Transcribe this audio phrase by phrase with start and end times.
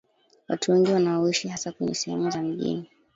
[0.47, 2.89] watu wengi wanaoishi hasa kwenye sehemu za mijini